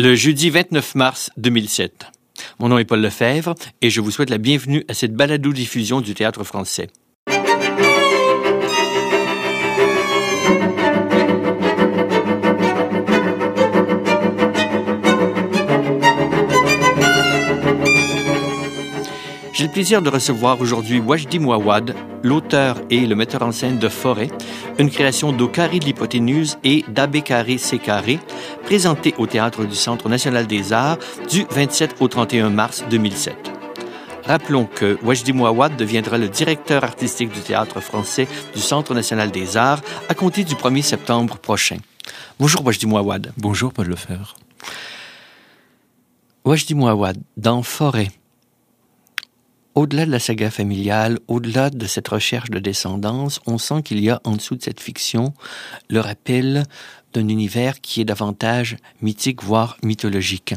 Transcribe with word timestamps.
le 0.00 0.14
jeudi 0.14 0.48
29 0.48 0.94
mars 0.94 1.30
2007. 1.36 2.06
Mon 2.58 2.68
nom 2.68 2.78
est 2.78 2.86
Paul 2.86 3.02
Lefebvre 3.02 3.54
et 3.82 3.90
je 3.90 4.00
vous 4.00 4.10
souhaite 4.10 4.30
la 4.30 4.38
bienvenue 4.38 4.82
à 4.88 4.94
cette 4.94 5.14
balado-diffusion 5.14 6.00
du 6.00 6.14
théâtre 6.14 6.42
français. 6.42 6.88
Plaisir 19.80 20.02
de 20.02 20.10
recevoir 20.10 20.60
aujourd'hui 20.60 21.00
Wajdi 21.00 21.38
Mouawad, 21.38 21.94
l'auteur 22.22 22.76
et 22.90 23.06
le 23.06 23.14
metteur 23.14 23.40
en 23.40 23.50
scène 23.50 23.78
de 23.78 23.88
Forêt, 23.88 24.28
une 24.78 24.90
création 24.90 25.32
d'Okari 25.32 25.78
de 25.78 25.86
l'hypoténuse 25.86 26.58
et 26.64 26.84
d'Abekari 26.86 27.58
Sekare, 27.58 28.18
présentée 28.62 29.14
au 29.16 29.26
Théâtre 29.26 29.64
du 29.64 29.74
Centre 29.74 30.10
national 30.10 30.46
des 30.46 30.74
arts 30.74 30.98
du 31.30 31.46
27 31.50 31.96
au 32.00 32.08
31 32.08 32.50
mars 32.50 32.84
2007. 32.90 33.34
Rappelons 34.26 34.66
que 34.66 34.98
Wajdi 35.02 35.32
Mouawad 35.32 35.74
deviendra 35.76 36.18
le 36.18 36.28
directeur 36.28 36.84
artistique 36.84 37.32
du 37.32 37.40
Théâtre 37.40 37.80
français 37.80 38.28
du 38.54 38.60
Centre 38.60 38.92
national 38.92 39.30
des 39.30 39.56
arts 39.56 39.80
à 40.10 40.14
compter 40.14 40.44
du 40.44 40.56
1er 40.56 40.82
septembre 40.82 41.38
prochain. 41.38 41.78
Bonjour 42.38 42.62
Wajdi 42.66 42.84
Mouawad. 42.84 43.32
Bonjour 43.38 43.72
Paul 43.72 43.86
Lefebvre. 43.86 44.36
Wajdi 46.44 46.74
Mouawad, 46.74 47.16
dans 47.38 47.62
Forêt, 47.62 48.10
au-delà 49.80 50.04
de 50.04 50.10
la 50.10 50.18
saga 50.18 50.50
familiale, 50.50 51.18
au-delà 51.26 51.70
de 51.70 51.86
cette 51.86 52.08
recherche 52.08 52.50
de 52.50 52.58
descendance, 52.58 53.40
on 53.46 53.56
sent 53.56 53.80
qu'il 53.82 53.98
y 54.00 54.10
a 54.10 54.20
en 54.24 54.36
dessous 54.36 54.54
de 54.54 54.62
cette 54.62 54.78
fiction 54.78 55.32
le 55.88 56.00
rappel 56.00 56.64
d'un 57.14 57.28
univers 57.28 57.80
qui 57.80 58.02
est 58.02 58.04
davantage 58.04 58.76
mythique, 59.00 59.42
voire 59.42 59.78
mythologique. 59.82 60.54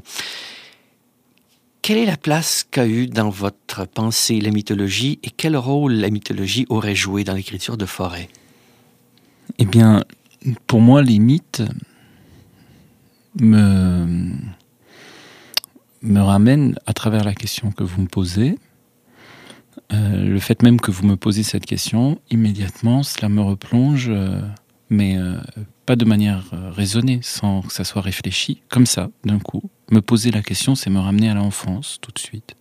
Quelle 1.82 1.99
est 1.99 2.05
la 2.05 2.18
place 2.18 2.66
qu'a 2.70 2.86
eu 2.86 3.08
dans 3.08 3.29
votre 3.29 3.85
pensée 3.85 4.41
la 4.41 4.51
mythologie 4.51 5.20
et 5.24 5.29
quel 5.29 5.55
rôle 5.55 5.94
la 5.94 6.10
mythologie 6.10 6.66
aurait 6.68 6.94
joué 6.94 7.24
dans 7.24 7.34
l'écriture 7.34 7.77
de 7.77 7.85
Forêt? 7.85 8.27
Eh 9.57 9.66
bien, 9.66 10.04
pour 10.68 10.82
moi, 10.82 11.01
les 11.01 11.20
mythes 11.20 11.63
me, 13.40 14.34
me 16.01 16.20
ramènent 16.20 16.77
à 16.85 16.91
travers 16.91 17.24
la 17.24 17.34
question 17.34 17.71
que 17.71 17.85
vous 17.85 18.01
me 18.01 18.07
posez, 18.07 18.57
euh, 19.91 20.26
le 20.26 20.40
fait 20.40 20.62
même 20.63 20.79
que 20.79 20.91
vous 20.91 21.05
me 21.05 21.16
posez 21.16 21.43
cette 21.43 21.66
question, 21.66 22.20
immédiatement, 22.29 23.04
cela 23.04 23.29
me 23.29 23.41
replonge, 23.41 24.07
euh, 24.10 24.41
mais 24.90 25.18
euh, 25.18 25.38
pas 25.85 25.96
de 25.96 26.05
manière 26.05 26.46
raisonnée, 26.71 27.20
sans 27.21 27.62
que 27.62 27.74
ça 27.74 27.84
soit 27.84 28.01
réfléchi, 28.01 28.62
comme 28.70 28.85
ça, 28.85 29.10
d'un 29.24 29.40
coup. 29.40 29.63
Me 29.91 30.01
poser 30.01 30.32
la 30.32 30.41
question, 30.41 30.76
c'est 30.76 30.90
me 30.90 30.99
ramener 30.99 31.29
à 31.29 31.34
l'enfance 31.34 31.98
tout 32.01 32.12
de 32.12 32.20
suite. 32.20 32.55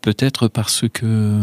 Peut-être 0.00 0.48
parce 0.48 0.84
que 0.88 1.38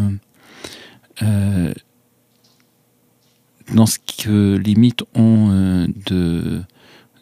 dans 3.73 3.85
ce 3.85 3.99
que 3.99 4.57
les 4.57 4.75
mythes 4.75 5.03
ont 5.13 5.87
de, 6.07 6.63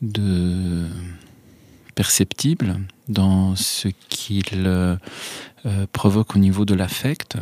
de 0.01 0.85
perceptible, 1.95 2.79
dans 3.09 3.55
ce 3.57 3.89
qu'ils 4.09 4.97
provoquent 5.91 6.35
au 6.35 6.39
niveau 6.39 6.63
de 6.63 6.75
l'affect, 6.75 7.37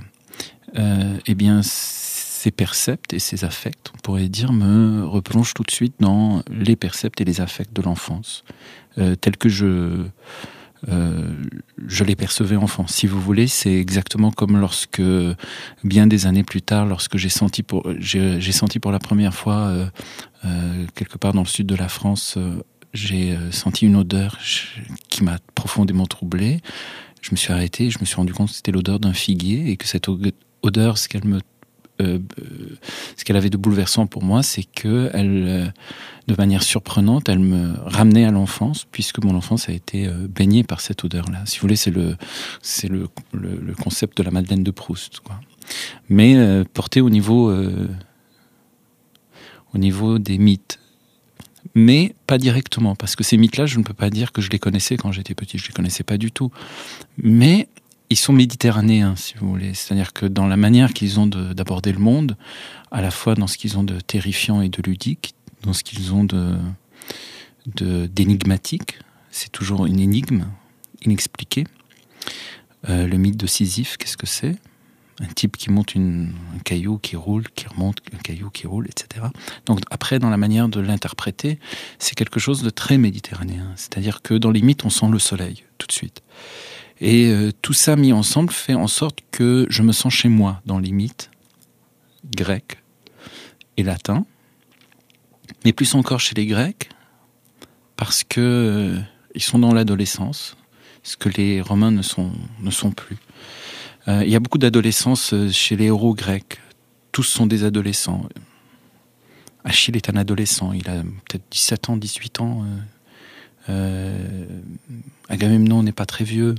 euh, 0.78 1.18
eh 1.26 1.36
bien, 1.36 1.62
ces 1.64 2.52
percepts 2.52 3.14
et 3.14 3.20
ces 3.20 3.46
affects, 3.46 3.92
on 3.96 3.98
pourrait 4.00 4.30
dire, 4.30 4.52
me 4.52 5.06
replongent 5.06 5.54
tout 5.54 5.64
de 5.64 5.72
suite 5.72 5.96
dans 6.00 6.44
les 6.50 6.76
percepts 6.76 7.22
et 7.22 7.26
les 7.26 7.42
affects 7.42 7.74
de 7.74 7.82
l'enfance, 7.82 8.44
euh, 8.98 9.16
tels 9.16 9.38
que 9.38 9.50
je, 9.50 10.08
euh, 10.90 11.34
je 11.88 12.04
les 12.04 12.16
percevais 12.16 12.56
enfant. 12.56 12.86
Si 12.88 13.08
vous 13.08 13.22
voulez, 13.22 13.48
c'est 13.48 13.74
exactement 13.74 14.32
comme 14.32 14.58
lorsque, 14.58 15.02
bien 15.84 16.08
des 16.08 16.26
années 16.26 16.44
plus 16.44 16.62
tard, 16.62 16.86
lorsque 16.86 17.18
j'ai 17.18 17.30
senti 17.30 17.64
pour, 17.64 17.88
j'ai 18.00 18.52
senti 18.52 18.80
pour 18.80 18.92
la 18.92 19.00
première 19.00 19.34
fois, 19.34 19.68
euh, 19.68 19.86
euh, 20.46 20.86
quelque 20.96 21.18
part 21.18 21.34
dans 21.34 21.44
le 21.44 21.48
sud 21.48 21.68
de 21.68 21.76
la 21.76 21.88
France, 21.88 22.36
euh, 22.38 22.62
j'ai 22.94 23.36
senti 23.52 23.88
une 23.88 23.96
odeur 23.96 24.38
qui 25.10 25.24
m'a 25.24 25.40
profondément 25.56 26.06
troublé. 26.06 26.60
Je 27.24 27.32
me 27.32 27.36
suis 27.36 27.52
arrêté, 27.52 27.90
je 27.90 27.98
me 28.00 28.06
suis 28.06 28.16
rendu 28.16 28.34
compte 28.34 28.50
que 28.50 28.56
c'était 28.56 28.72
l'odeur 28.72 29.00
d'un 29.00 29.14
figuier 29.14 29.72
et 29.72 29.78
que 29.78 29.88
cette 29.88 30.08
odeur, 30.62 30.98
ce 31.00 31.10
qu'elle 31.10 31.26
me 31.26 31.40
euh, 32.02 32.20
ce 33.16 33.24
qu'elle 33.24 33.38
avait 33.38 33.52
de 33.52 33.58
bouleversant 33.58 34.08
pour 34.08 34.24
moi, 34.24 34.42
c'est 34.42 34.64
que 34.64 35.12
elle, 35.14 35.46
euh, 35.48 35.68
de 36.28 36.36
manière 36.36 36.64
surprenante, 36.64 37.28
elle 37.30 37.40
me 37.40 37.74
ramenait 37.86 38.26
à 38.26 38.32
l'enfance, 38.32 38.86
puisque 38.92 39.24
mon 39.24 39.36
enfance 39.36 39.70
a 39.70 39.74
été 39.74 40.08
euh, 40.08 40.28
baignée 40.28 40.64
par 40.64 40.82
cette 40.82 41.04
odeur-là. 41.04 41.44
Si 41.46 41.58
vous 41.58 41.62
voulez, 41.62 41.76
c'est 41.76 41.92
le, 41.92 42.16
c'est 42.62 42.88
le, 42.88 43.08
le, 43.34 43.74
concept 43.76 44.18
de 44.18 44.24
la 44.24 44.32
Madeleine 44.32 44.64
de 44.64 44.72
Proust, 44.72 45.20
quoi. 45.20 45.40
Mais 46.10 46.36
euh, 46.36 46.64
porté 46.74 47.02
au 47.02 47.10
niveau, 47.10 47.50
euh, 47.50 47.90
au 49.74 49.78
niveau 49.78 50.20
des 50.20 50.38
mythes. 50.38 50.80
Mais 51.76 52.14
pas 52.28 52.38
directement, 52.38 52.96
parce 52.96 53.16
que 53.16 53.24
ces 53.24 53.38
mythes-là, 53.38 53.66
je 53.66 53.80
ne 53.80 53.84
peux 53.84 53.94
pas 53.94 54.10
dire 54.10 54.32
que 54.32 54.42
je 54.42 54.50
les 54.50 54.60
connaissais 54.60 54.98
quand 54.98 55.12
j'étais 55.12 55.34
petit, 55.34 55.58
je 55.58 55.68
les 55.68 55.74
connaissais 55.74 56.04
pas 56.04 56.18
du 56.18 56.32
tout. 56.32 56.52
Mais 57.18 57.68
ils 58.10 58.18
sont 58.18 58.34
méditerranéens, 58.34 59.16
si 59.16 59.34
vous 59.40 59.50
voulez. 59.50 59.74
C'est-à-dire 59.74 60.14
que 60.14 60.26
dans 60.26 60.46
la 60.46 60.58
manière 60.58 60.94
qu'ils 60.94 61.20
ont 61.20 61.28
d'aborder 61.28 61.92
le 61.92 62.00
monde, 62.00 62.38
à 62.92 63.02
la 63.02 63.12
fois 63.12 63.36
dans 63.36 63.48
ce 63.48 63.58
qu'ils 63.58 63.78
ont 63.78 63.84
de 63.84 64.00
terrifiant 64.00 64.62
et 64.62 64.70
de 64.70 64.82
ludique, 64.82 65.36
dans 65.64 65.74
ce 65.74 65.84
qu'ils 65.84 66.14
ont 66.14 66.24
de 66.24 66.58
d'énigmatique, 67.66 69.00
c'est 69.32 69.50
toujours 69.50 69.86
une 69.86 70.00
énigme 70.00 70.46
inexpliquée. 71.06 71.66
Euh, 72.90 73.08
le 73.08 73.18
mythe 73.18 73.38
de 73.38 73.48
Sisyphe, 73.48 73.98
qu'est-ce 73.98 74.18
que 74.18 74.28
c'est? 74.28 74.58
Un 75.20 75.28
type 75.28 75.58
qui 75.58 75.70
monte 75.70 75.96
un 75.96 76.60
caillou 76.64 76.98
qui 76.98 77.16
roule, 77.16 77.48
qui 77.56 77.68
remonte, 77.68 78.00
un 78.14 78.18
caillou 78.18 78.50
qui 78.50 78.66
roule, 78.66 78.88
etc. 78.88 79.28
Donc 79.66 79.80
après, 79.92 80.20
dans 80.20 80.30
la 80.30 80.38
manière 80.38 80.70
de 80.70 80.80
l'interpréter, 80.80 81.60
c'est 82.00 82.16
quelque 82.16 82.40
chose 82.40 82.64
de 82.64 82.70
très 82.70 82.98
méditerranéen. 82.98 83.72
C'est-à-dire 83.76 84.22
que 84.22 84.34
dans 84.34 84.52
les 84.52 84.62
mythes, 84.62 84.86
on 84.86 84.90
sent 84.90 85.10
le 85.12 85.20
soleil 85.20 85.64
tout 85.78 85.88
de 85.88 85.92
suite. 85.92 86.24
Et 87.00 87.28
euh, 87.28 87.52
tout 87.62 87.74
ça 87.74 87.96
mis 87.96 88.14
ensemble 88.14 88.52
fait 88.52 88.74
en 88.74 88.88
sorte 88.88 89.20
que 89.32 89.68
je 89.70 89.84
me 89.84 89.92
sens 89.92 90.14
chez 90.14 90.30
moi 90.30 90.62
dans 90.66 90.80
les 90.80 90.92
mythes 90.92 91.30
grecs 92.36 92.78
et 93.78 93.84
latins, 93.84 94.26
mais 95.66 95.74
plus 95.74 95.96
encore 95.96 96.20
chez 96.20 96.36
les 96.36 96.46
Grecs, 96.46 96.90
parce 97.96 98.24
que 98.24 98.42
euh, 98.42 99.00
ils 99.36 99.42
sont 99.42 99.60
dans 99.60 99.74
l'adolescence, 99.74 100.56
ce 101.04 101.18
que 101.18 101.30
les 101.30 101.62
Romains 101.62 101.92
ne 101.92 102.02
sont, 102.02 102.32
ne 102.62 102.72
sont 102.72 102.92
plus. 102.92 103.18
Euh, 104.08 104.24
il 104.26 104.32
y 104.32 104.36
a 104.36 104.40
beaucoup 104.40 104.58
d'adolescence 104.58 105.34
euh, 105.34 105.50
chez 105.50 105.76
les 105.76 105.86
héros 105.86 106.14
grecs. 106.14 106.60
Tous 107.12 107.24
sont 107.24 107.46
des 107.46 107.64
adolescents. 107.64 108.28
Achille 109.64 109.96
est 109.96 110.10
un 110.10 110.18
adolescent, 110.18 110.74
il 110.74 110.90
a 110.90 111.04
peut-être 111.04 111.46
17 111.52 111.90
ans, 111.90 111.98
18 111.98 112.42
ans. 112.42 112.66
Euh, 113.70 114.46
Agamemnon 115.30 115.84
n'est 115.84 115.94
pas 115.94 116.06
très 116.06 116.26
vieux. 116.26 116.56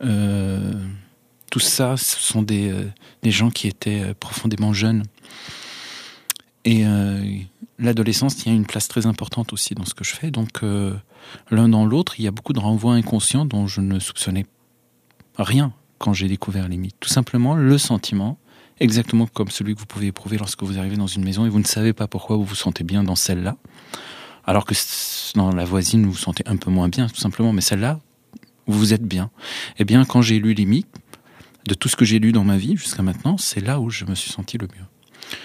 Tout 0.00 1.60
ça, 1.60 1.98
ce 1.98 2.16
sont 2.16 2.40
des, 2.40 2.72
des 3.22 3.30
gens 3.30 3.50
qui 3.50 3.66
étaient 3.66 4.14
profondément 4.14 4.72
jeunes. 4.72 5.02
Et 6.64 6.84
l'adolescence 7.78 8.36
tient 8.36 8.54
une 8.54 8.64
place 8.64 8.88
très 8.88 9.04
importante 9.04 9.52
aussi 9.52 9.74
dans 9.74 9.84
ce 9.84 9.92
que 9.92 10.04
je 10.04 10.14
fais. 10.14 10.30
Donc, 10.30 10.62
l'un 11.50 11.68
dans 11.68 11.84
l'autre, 11.84 12.14
il 12.18 12.24
y 12.24 12.28
a 12.28 12.30
beaucoup 12.30 12.54
de 12.54 12.60
renvois 12.60 12.94
inconscients 12.94 13.44
dont 13.44 13.66
je 13.66 13.82
ne 13.82 13.98
soupçonnais 13.98 14.46
rien 15.36 15.74
quand 16.00 16.12
j'ai 16.12 16.26
découvert 16.26 16.66
les 16.68 16.76
mythes. 16.76 16.96
Tout 16.98 17.08
simplement 17.08 17.54
le 17.54 17.78
sentiment, 17.78 18.38
exactement 18.80 19.26
comme 19.26 19.50
celui 19.50 19.74
que 19.74 19.80
vous 19.80 19.86
pouvez 19.86 20.08
éprouver 20.08 20.38
lorsque 20.38 20.64
vous 20.64 20.78
arrivez 20.78 20.96
dans 20.96 21.06
une 21.06 21.22
maison 21.22 21.46
et 21.46 21.48
vous 21.48 21.60
ne 21.60 21.64
savez 21.64 21.92
pas 21.92 22.08
pourquoi 22.08 22.36
vous 22.36 22.44
vous 22.44 22.56
sentez 22.56 22.82
bien 22.82 23.04
dans 23.04 23.14
celle-là, 23.14 23.56
alors 24.44 24.64
que 24.64 24.74
dans 25.36 25.52
la 25.52 25.64
voisine 25.64 26.04
vous 26.04 26.12
vous 26.12 26.18
sentez 26.18 26.42
un 26.46 26.56
peu 26.56 26.70
moins 26.70 26.88
bien, 26.88 27.06
tout 27.06 27.20
simplement. 27.20 27.52
Mais 27.52 27.60
celle-là, 27.60 28.00
vous 28.66 28.92
êtes 28.92 29.04
bien. 29.04 29.30
Eh 29.78 29.84
bien, 29.84 30.04
quand 30.04 30.22
j'ai 30.22 30.38
lu 30.40 30.54
les 30.54 30.64
mythes, 30.64 30.88
de 31.66 31.74
tout 31.74 31.88
ce 31.88 31.96
que 31.96 32.04
j'ai 32.04 32.18
lu 32.18 32.32
dans 32.32 32.44
ma 32.44 32.56
vie 32.56 32.76
jusqu'à 32.76 33.02
maintenant, 33.02 33.36
c'est 33.36 33.60
là 33.60 33.80
où 33.80 33.90
je 33.90 34.04
me 34.06 34.14
suis 34.14 34.30
senti 34.30 34.56
le 34.58 34.66
mieux. 34.66 35.36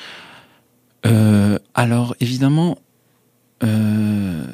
Euh, 1.05 1.59
alors, 1.73 2.15
évidemment, 2.19 2.79
euh, 3.63 4.45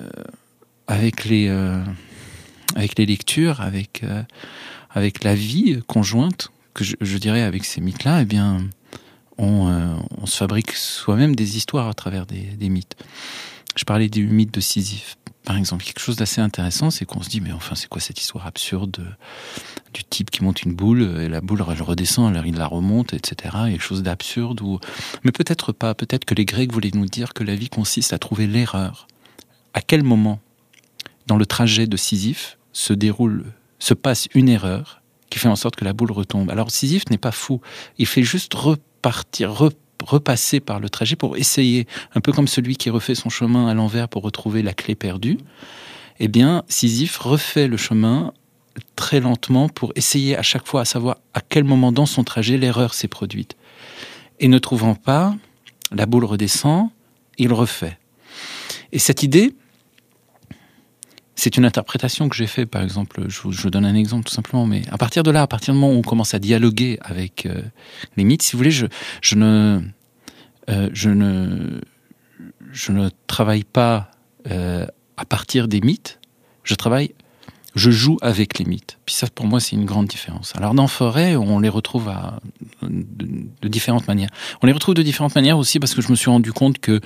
avec 0.88 1.26
les 1.26 1.48
euh, 1.50 1.84
avec 2.76 2.98
les 2.98 3.06
lectures, 3.06 3.62
avec 3.62 4.04
avec 4.94 5.24
la 5.24 5.36
vie 5.36 5.82
conjointe 5.88 6.52
que 6.74 6.84
je, 6.84 7.18
dirais 7.18 7.42
avec 7.42 7.66
ces 7.66 7.82
mythes-là, 7.82 8.22
eh 8.22 8.26
bien, 8.26 8.62
on, 9.38 9.68
euh, 9.68 9.96
se 10.26 10.38
fabrique 10.38 10.72
soi-même 10.72 11.36
des 11.36 11.58
histoires 11.58 11.88
à 11.88 11.94
travers 11.94 12.26
des, 12.26 12.70
mythes. 12.70 12.96
Je 13.76 13.84
parlais 13.84 14.10
du 14.10 14.28
mythe 14.28 14.54
de 14.54 14.62
Sisyphe, 14.62 15.18
par 15.44 15.58
exemple. 15.58 15.84
Quelque 15.84 16.00
chose 16.00 16.16
d'assez 16.16 16.40
intéressant, 16.40 16.92
c'est 16.92 17.06
qu'on 17.06 17.22
se 17.22 17.30
dit, 17.30 17.42
mais 17.42 17.52
enfin, 17.52 17.76
c'est 17.76 17.88
quoi 17.88 18.02
cette 18.02 18.22
histoire 18.22 18.48
absurde 18.48 18.98
euh, 19.00 19.12
du 19.94 20.04
type 20.06 20.32
qui 20.32 20.44
monte 20.44 20.64
une 20.64 20.74
boule 20.74 21.02
et 21.20 21.28
la 21.28 21.42
boule, 21.42 21.64
elle 21.70 21.82
redescend, 21.82 22.30
alors 22.30 22.46
il 22.46 22.56
la 22.56 22.68
remonte, 22.68 23.14
etc. 23.14 23.56
Quelque 23.66 23.84
chose 23.84 24.04
d'absurde. 24.04 24.62
Ou... 24.62 24.80
Mais 25.24 25.32
peut-être 25.32 25.74
pas. 25.74 25.94
Peut-être 25.94 26.24
que 26.24 26.36
les 26.36 26.46
Grecs 26.46 26.72
voulaient 26.72 26.92
nous 26.94 27.06
dire 27.06 27.34
que 27.34 27.44
la 27.44 27.56
vie 27.56 27.70
consiste 27.70 28.14
à 28.14 28.20
trouver 28.20 28.48
l'erreur. 28.48 29.08
À 29.74 29.82
quel 29.82 30.04
moment, 30.04 30.40
dans 31.28 31.38
le 31.38 31.46
trajet 31.46 31.88
de 31.88 31.98
Sisyphe, 31.98 32.58
se 32.74 32.94
déroule, 32.94 33.46
se 33.82 33.94
passe 33.94 34.30
une 34.34 34.48
erreur 34.48 35.02
qui 35.30 35.40
fait 35.40 35.48
en 35.48 35.56
sorte 35.56 35.76
que 35.76 35.86
la 35.86 35.94
boule 35.94 36.12
retombe. 36.12 36.50
Alors 36.50 36.72
Sisyphe 36.72 37.10
n'est 37.10 37.18
pas 37.18 37.32
fou, 37.32 37.62
il 37.98 38.06
fait 38.06 38.24
juste 38.24 38.54
repartir, 38.54 39.54
repasser 40.04 40.60
par 40.60 40.80
le 40.80 40.90
trajet 40.90 41.16
pour 41.16 41.36
essayer, 41.38 41.88
un 42.14 42.22
peu 42.22 42.32
comme 42.32 42.48
celui 42.48 42.76
qui 42.76 42.90
refait 42.90 43.16
son 43.16 43.30
chemin 43.30 43.68
à 43.68 43.74
l'envers 43.74 44.08
pour 44.08 44.24
retrouver 44.24 44.62
la 44.62 44.74
clé 44.74 44.94
perdue. 44.96 45.38
Eh 46.20 46.28
bien, 46.28 46.64
Sisyphe 46.68 47.18
refait 47.18 47.68
le 47.68 47.78
chemin 47.78 48.34
très 48.96 49.20
lentement 49.20 49.68
pour 49.68 49.92
essayer 49.96 50.38
à 50.38 50.44
chaque 50.44 50.68
fois 50.68 50.82
à 50.82 50.86
savoir 50.86 51.18
à 51.34 51.42
quel 51.42 51.64
moment 51.64 51.92
dans 51.92 52.06
son 52.06 52.24
trajet 52.24 52.58
l'erreur 52.58 52.94
s'est 52.94 53.08
produite. 53.08 53.56
Et 54.40 54.48
ne 54.48 54.60
trouvant 54.60 54.96
pas, 54.96 55.36
la 55.92 56.06
boule 56.06 56.26
redescend, 56.26 56.90
il 57.38 57.52
refait. 57.52 57.98
Et 58.92 59.00
cette 59.00 59.24
idée, 59.24 59.56
c'est 61.42 61.58
une 61.58 61.66
interprétation 61.66 62.30
que 62.30 62.36
j'ai 62.36 62.46
faite, 62.46 62.70
par 62.70 62.84
exemple, 62.84 63.24
je 63.28 63.42
vous, 63.42 63.70
donne 63.72 63.84
un 63.84 63.96
exemple 63.96 64.26
tout 64.26 64.34
simplement, 64.34 64.68
mais 64.68 64.84
à 64.92 65.00
partir 65.00 65.24
de 65.24 65.32
là, 65.32 65.42
à 65.42 65.48
partir 65.48 65.74
du 65.74 65.80
moment 65.80 65.92
où 65.92 65.98
on 65.98 66.04
commence 66.04 66.36
à 66.36 66.40
dialoguer 66.40 67.00
avec 67.02 67.48
euh, 67.48 67.64
les 68.16 68.26
mythes, 68.26 68.44
si 68.44 68.52
vous 68.52 68.60
voulez, 68.60 68.70
je, 68.70 68.86
ne, 69.34 69.82
euh, 70.70 70.90
je 70.94 71.10
ne, 71.10 71.82
je 72.72 72.92
ne 72.92 73.10
travaille 73.26 73.64
pas 73.64 74.12
euh, 74.52 74.86
à 75.18 75.26
partir 75.26 75.68
des 75.68 75.82
mythes, 75.82 76.20
je 76.64 76.76
travaille 76.76 77.16
je 77.74 77.90
joue 77.90 78.18
avec 78.22 78.60
les 78.60 78.66
mythes. 78.66 79.00
Puis 79.06 79.16
ça, 79.16 79.28
pour 79.34 79.48
moi, 79.48 79.62
c'est 79.62 79.78
une 79.78 79.86
grande 79.86 80.06
différence. 80.06 80.54
Alors 80.58 80.74
dans 80.74 80.88
Forêt, 80.88 81.38
on 81.38 81.58
les 81.60 81.70
retrouve 81.70 82.12
de, 82.84 83.68
différentes 83.70 84.10
manières. 84.10 84.30
On 84.62 84.68
les 84.68 84.74
retrouve 84.74 84.94
de 84.94 85.02
différentes 85.02 85.36
manières 85.36 85.58
aussi 85.58 85.80
parce 85.80 85.96
que 85.96 86.02
je 86.02 86.12
me 86.12 86.16
suis 86.16 86.30
rendu 86.30 86.52
compte 86.52 86.80
que 86.80 87.00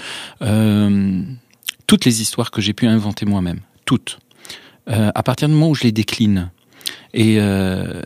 toutes 1.86 2.04
les 2.04 2.22
histoires 2.22 2.50
que 2.50 2.62
j'ai 2.62 2.74
pu 2.74 2.88
inventer 2.88 3.28
moi-même, 3.28 3.60
toutes, 3.86 4.18
euh, 4.90 5.12
à 5.14 5.24
partir 5.24 5.48
du 5.48 5.54
moment 5.54 5.70
où 5.70 5.76
je 5.76 5.84
les 5.84 5.92
décline, 5.92 6.52
et 7.14 7.38
euh, 7.40 8.02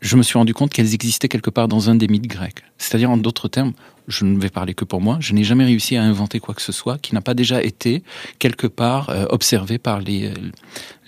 je 0.00 0.16
me 0.16 0.22
suis 0.22 0.38
rendu 0.38 0.54
compte 0.54 0.72
qu'elles 0.72 0.94
existaient 0.94 1.28
quelque 1.28 1.50
part 1.50 1.68
dans 1.68 1.90
un 1.90 1.94
des 1.94 2.08
mythes 2.08 2.26
grecs. 2.26 2.62
C'est-à-dire, 2.78 3.10
en 3.10 3.16
d'autres 3.16 3.48
termes, 3.48 3.72
je 4.08 4.24
ne 4.24 4.38
vais 4.38 4.50
parler 4.50 4.74
que 4.74 4.84
pour 4.84 5.00
moi, 5.00 5.18
je 5.20 5.32
n'ai 5.32 5.44
jamais 5.44 5.64
réussi 5.64 5.96
à 5.96 6.02
inventer 6.02 6.40
quoi 6.40 6.54
que 6.54 6.62
ce 6.62 6.72
soit 6.72 6.98
qui 6.98 7.14
n'a 7.14 7.20
pas 7.20 7.34
déjà 7.34 7.62
été 7.62 8.02
quelque 8.38 8.66
part 8.66 9.10
euh, 9.10 9.26
observé 9.30 9.78
par 9.78 10.00
les... 10.00 10.32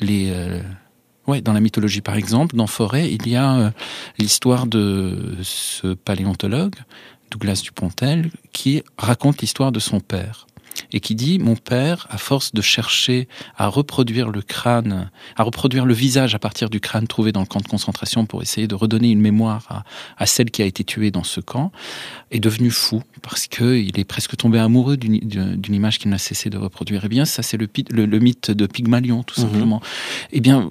les 0.01 0.33
ouais, 1.27 1.41
dans 1.41 1.53
la 1.53 1.61
mythologie 1.61 2.01
par 2.01 2.17
exemple, 2.17 2.57
dans 2.57 2.69
Forêt, 2.69 3.11
il 3.13 3.27
y 3.29 3.37
a 3.37 3.73
l'histoire 4.19 4.67
de 4.67 5.37
ce 5.43 5.95
paléontologue, 5.95 6.77
Douglas 7.31 7.61
Dupontel, 7.65 8.31
qui 8.53 8.83
raconte 8.97 9.41
l'histoire 9.41 9.73
de 9.73 9.81
son 9.81 10.01
père 10.01 10.47
et 10.93 11.01
qui 11.01 11.15
dit 11.15 11.39
mon 11.39 11.57
père, 11.57 12.07
à 12.11 12.19
force 12.19 12.53
de 12.53 12.63
chercher 12.63 13.29
à 13.57 13.69
reproduire 13.69 14.31
le 14.31 14.43
crâne, 14.43 15.11
à 15.37 15.43
reproduire 15.43 15.87
le 15.87 15.95
visage 15.95 16.35
à 16.35 16.39
partir 16.39 16.71
du 16.71 16.81
crâne 16.81 17.07
trouvé 17.07 17.33
dans 17.33 17.41
le 17.41 17.47
camp 17.47 17.61
de 17.61 17.69
concentration 17.69 18.27
pour 18.27 18.43
essayer 18.43 18.67
de 18.67 18.75
redonner 18.75 19.11
une 19.11 19.21
mémoire 19.21 19.85
à, 20.17 20.27
celle 20.27 20.51
qui 20.51 20.63
a 20.63 20.65
été 20.65 20.85
tuée 20.85 21.11
dans 21.11 21.25
ce 21.25 21.41
camp, 21.41 21.73
est 22.31 22.41
devenu 22.41 22.71
fou 22.71 23.03
parce 23.23 23.47
que 23.47 23.77
il 23.77 23.99
est 23.99 24.05
presque 24.05 24.37
tombé 24.37 24.59
amoureux 24.59 24.97
d'une 24.97 25.75
image 25.75 25.99
qu'il 25.99 26.11
n'a 26.11 26.19
cessé 26.19 26.51
de 26.51 26.59
reproduire. 26.59 27.03
Eh 27.05 27.09
bien, 27.09 27.25
ça 27.25 27.43
c'est 27.43 27.57
le, 27.57 27.69
le, 27.91 28.19
mythe 28.19 28.51
de 28.51 28.67
Pygmalion 28.67 29.23
tout 29.23 29.41
mhm. 29.41 29.47
simplement. 29.47 29.83
Eh 30.33 30.41
bien, 30.41 30.69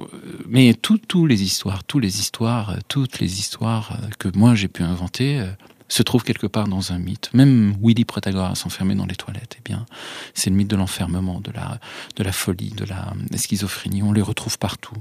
mais 0.47 0.73
toutes 0.73 1.13
les 1.15 1.43
histoires, 1.43 1.83
toutes 1.83 2.03
les 2.03 2.19
histoires, 2.19 2.77
toutes 2.87 3.19
les 3.19 3.39
histoires 3.39 3.97
que 4.19 4.29
moi 4.35 4.55
j'ai 4.55 4.67
pu 4.67 4.83
inventer 4.83 5.39
euh, 5.39 5.45
se 5.87 6.03
trouve 6.03 6.23
quelque 6.23 6.47
part 6.47 6.67
dans 6.67 6.91
un 6.91 6.97
mythe. 6.97 7.29
Même 7.33 7.75
Willy 7.81 8.05
Protagoras 8.05 8.55
s'enfermer 8.55 8.95
dans 8.95 9.05
les 9.05 9.15
toilettes, 9.15 9.57
eh 9.59 9.61
bien, 9.63 9.85
c'est 10.33 10.49
le 10.49 10.55
mythe 10.55 10.69
de 10.69 10.75
l'enfermement, 10.75 11.39
de 11.41 11.51
la, 11.51 11.79
de 12.15 12.23
la 12.23 12.31
folie, 12.31 12.71
de 12.71 12.85
la, 12.85 13.13
schizophrénie. 13.37 14.01
On 14.03 14.11
les 14.11 14.21
retrouve 14.21 14.57
partout. 14.57 14.97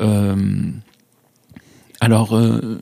Euh, 0.00 0.70
alors, 2.00 2.36
euh, 2.36 2.80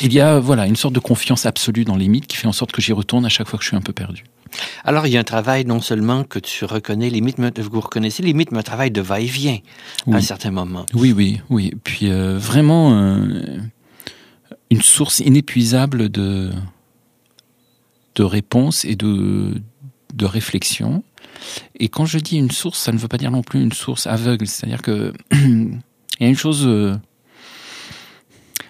il 0.00 0.12
y 0.12 0.20
a 0.20 0.38
voilà 0.38 0.66
une 0.66 0.76
sorte 0.76 0.94
de 0.94 1.00
confiance 1.00 1.46
absolue 1.46 1.84
dans 1.84 1.96
les 1.96 2.08
mythes 2.08 2.26
qui 2.26 2.36
fait 2.36 2.48
en 2.48 2.52
sorte 2.52 2.72
que 2.72 2.80
j'y 2.80 2.92
retourne 2.92 3.24
à 3.24 3.28
chaque 3.28 3.48
fois 3.48 3.58
que 3.58 3.62
je 3.62 3.68
suis 3.68 3.76
un 3.76 3.82
peu 3.82 3.92
perdu. 3.92 4.24
Alors, 4.84 5.06
il 5.06 5.12
y 5.12 5.16
a 5.16 5.20
un 5.20 5.24
travail 5.24 5.64
non 5.64 5.80
seulement 5.80 6.22
que 6.22 6.38
tu 6.38 6.64
reconnais 6.64 7.10
les 7.10 7.20
mythes, 7.20 7.40
vous 7.60 7.80
reconnaissez 7.80 8.22
les 8.22 8.34
mythes, 8.34 8.52
mais 8.52 8.58
un 8.58 8.62
travail 8.62 8.90
de 8.90 9.00
va-et-vient 9.00 9.58
à 10.10 10.16
un 10.16 10.20
certain 10.20 10.50
moment. 10.50 10.86
Oui, 10.94 11.12
oui, 11.12 11.40
oui. 11.50 11.72
Puis 11.82 12.10
euh, 12.10 12.38
vraiment 12.38 12.92
une 14.70 14.82
source 14.82 15.20
inépuisable 15.20 16.08
de 16.08 16.50
de 18.14 18.22
réponse 18.22 18.84
et 18.84 18.96
de, 18.96 19.60
de 20.14 20.24
réflexion. 20.24 21.02
Et 21.78 21.88
quand 21.88 22.06
je 22.06 22.18
dis 22.18 22.36
une 22.36 22.50
source, 22.50 22.78
ça 22.78 22.92
ne 22.92 22.98
veut 22.98 23.08
pas 23.08 23.18
dire 23.18 23.30
non 23.30 23.42
plus 23.42 23.60
une 23.62 23.72
source 23.72 24.06
aveugle. 24.06 24.46
C'est-à-dire 24.46 24.82
que 24.82 25.12
il 25.32 25.80
y 26.20 26.24
a 26.24 26.28
une 26.28 26.36
chose. 26.36 26.64
Euh, 26.66 26.96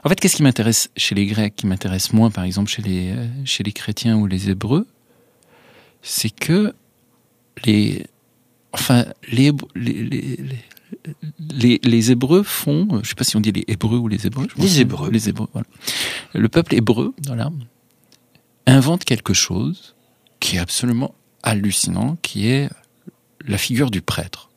en 0.02 0.08
fait, 0.08 0.16
qu'est-ce 0.20 0.36
qui 0.36 0.42
m'intéresse 0.42 0.90
chez 0.96 1.14
les 1.14 1.26
Grecs, 1.26 1.54
qui 1.56 1.66
m'intéresse 1.66 2.12
moins, 2.12 2.30
par 2.30 2.44
exemple, 2.44 2.70
chez 2.70 2.82
les, 2.82 3.14
chez 3.44 3.62
les 3.62 3.72
chrétiens 3.72 4.16
ou 4.16 4.26
les 4.26 4.50
Hébreux, 4.50 4.86
c'est 6.02 6.28
que 6.28 6.74
les, 7.64 8.04
enfin, 8.72 9.06
les, 9.28 9.50
les, 11.38 12.10
Hébreux 12.10 12.42
font, 12.42 12.86
je 12.90 12.96
ne 12.96 13.04
sais 13.04 13.14
pas 13.14 13.24
si 13.24 13.36
on 13.36 13.40
dit 13.40 13.52
les 13.52 13.64
Hébreux 13.68 13.98
ou 13.98 14.08
les 14.08 14.26
Hébreux. 14.26 14.48
les 14.56 14.80
Hébreux. 14.80 15.10
Les 15.10 15.28
Hébreux, 15.28 15.48
voilà. 15.52 15.66
Le 16.32 16.48
peuple 16.48 16.74
hébreu, 16.74 17.14
voilà, 17.26 17.50
invente 18.66 19.04
quelque 19.04 19.34
chose 19.34 19.94
qui 20.40 20.56
est 20.56 20.58
absolument 20.60 21.14
hallucinant, 21.42 22.16
qui 22.22 22.48
est 22.48 22.68
la 23.46 23.58
figure 23.58 23.90
du 23.90 24.02
prêtre. 24.02 24.50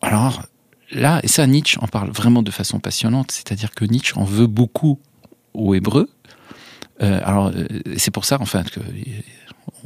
Alors 0.00 0.42
là, 0.92 1.20
et 1.22 1.28
ça 1.28 1.46
Nietzsche 1.46 1.78
en 1.80 1.88
parle 1.88 2.10
vraiment 2.10 2.42
de 2.42 2.50
façon 2.50 2.78
passionnante, 2.78 3.32
c'est-à-dire 3.32 3.72
que 3.72 3.84
Nietzsche 3.84 4.16
en 4.16 4.24
veut 4.24 4.46
beaucoup 4.46 5.00
aux 5.54 5.74
Hébreux. 5.74 6.08
Euh, 7.02 7.20
alors 7.24 7.48
euh, 7.54 7.66
c'est 7.96 8.10
pour 8.10 8.24
ça, 8.24 8.38
enfin, 8.40 8.62
que 8.62 8.80